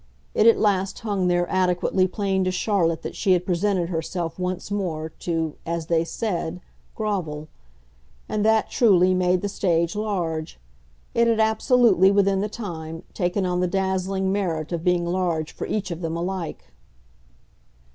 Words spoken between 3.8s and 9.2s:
herself once more to (as they said) grovel; and that, truly,